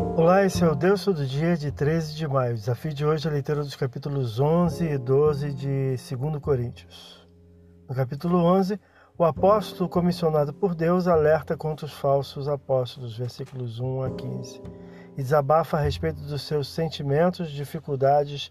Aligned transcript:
Olá, 0.00 0.44
esse 0.44 0.64
é 0.64 0.68
o 0.68 0.74
Deus 0.74 1.04
Todo 1.04 1.26
Dia 1.26 1.56
de 1.56 1.70
13 1.70 2.14
de 2.14 2.26
maio. 2.26 2.54
Desafio 2.54 2.92
de 2.92 3.04
hoje 3.04 3.26
é 3.26 3.30
a 3.30 3.32
leitura 3.34 3.62
dos 3.62 3.76
capítulos 3.76 4.40
11 4.40 4.84
e 4.84 4.98
12 4.98 5.52
de 5.52 5.96
2 5.96 6.40
Coríntios. 6.40 7.28
No 7.88 7.94
capítulo 7.94 8.38
11, 8.38 8.80
o 9.18 9.24
apóstolo 9.24 9.88
comissionado 9.88 10.54
por 10.54 10.74
Deus 10.74 11.06
alerta 11.06 11.56
contra 11.56 11.84
os 11.84 11.92
falsos 11.92 12.48
apóstolos, 12.48 13.18
versículos 13.18 13.78
1 13.78 14.02
a 14.02 14.10
15, 14.10 14.62
e 15.18 15.22
desabafa 15.22 15.76
a 15.76 15.80
respeito 15.80 16.22
dos 16.22 16.42
seus 16.42 16.68
sentimentos, 16.68 17.50
dificuldades, 17.50 18.50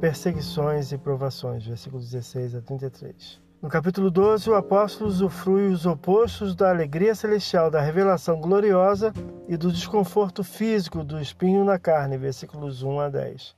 perseguições 0.00 0.90
e 0.90 0.98
provações, 0.98 1.64
versículos 1.64 2.10
16 2.10 2.56
a 2.56 2.60
33. 2.60 3.47
No 3.60 3.68
capítulo 3.68 4.08
12, 4.08 4.50
o 4.50 4.54
apóstolo 4.54 5.10
usufrui 5.10 5.66
os 5.66 5.84
opostos 5.84 6.54
da 6.54 6.70
alegria 6.70 7.12
celestial, 7.12 7.68
da 7.68 7.80
revelação 7.80 8.40
gloriosa 8.40 9.12
e 9.48 9.56
do 9.56 9.72
desconforto 9.72 10.44
físico 10.44 11.02
do 11.02 11.20
espinho 11.20 11.64
na 11.64 11.76
carne, 11.76 12.16
versículos 12.16 12.84
1 12.84 13.00
a 13.00 13.08
10. 13.08 13.56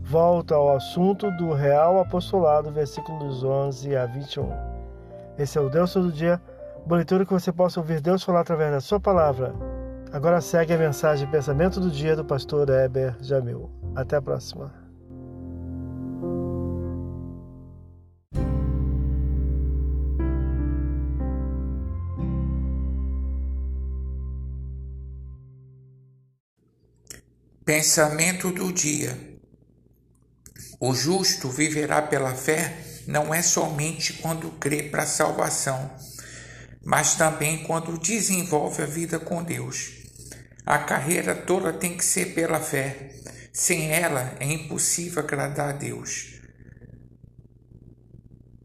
Volta 0.00 0.54
ao 0.54 0.74
assunto 0.74 1.30
do 1.32 1.52
real 1.52 2.00
apostolado, 2.00 2.72
versículos 2.72 3.44
11 3.44 3.94
a 3.94 4.06
21. 4.06 4.48
Esse 5.36 5.58
é 5.58 5.60
o 5.60 5.68
Deus 5.68 5.92
todo 5.92 6.10
dia, 6.10 6.40
boa 6.86 6.96
leitura 6.96 7.26
que 7.26 7.32
você 7.32 7.52
possa 7.52 7.80
ouvir 7.80 8.00
Deus 8.00 8.22
falar 8.22 8.40
através 8.40 8.72
da 8.72 8.80
sua 8.80 8.98
palavra. 8.98 9.54
Agora 10.10 10.40
segue 10.40 10.72
a 10.72 10.78
mensagem 10.78 11.30
Pensamento 11.30 11.80
do 11.80 11.90
Dia 11.90 12.16
do 12.16 12.24
pastor 12.24 12.70
Heber 12.70 13.14
Jamil. 13.20 13.70
Até 13.94 14.16
a 14.16 14.22
próxima. 14.22 14.83
Pensamento 27.64 28.52
do 28.52 28.70
dia: 28.70 29.18
O 30.78 30.94
justo 30.94 31.48
viverá 31.48 32.02
pela 32.02 32.34
fé 32.34 32.76
não 33.06 33.32
é 33.32 33.40
somente 33.40 34.12
quando 34.14 34.50
crê 34.58 34.82
para 34.82 35.04
a 35.04 35.06
salvação, 35.06 35.90
mas 36.84 37.14
também 37.14 37.62
quando 37.64 37.98
desenvolve 37.98 38.82
a 38.82 38.86
vida 38.86 39.18
com 39.18 39.42
Deus. 39.42 39.92
A 40.66 40.78
carreira 40.78 41.34
toda 41.34 41.72
tem 41.72 41.96
que 41.96 42.04
ser 42.04 42.34
pela 42.34 42.60
fé. 42.60 43.14
Sem 43.50 43.92
ela 43.92 44.36
é 44.40 44.44
impossível 44.44 45.22
agradar 45.22 45.70
a 45.70 45.72
Deus. 45.72 46.40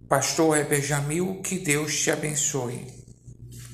Pastor 0.09 0.57
Heber 0.57 0.81
Jamil, 0.81 1.41
que 1.41 1.59
Deus 1.59 1.97
te 1.97 2.11
abençoe. 2.11 2.98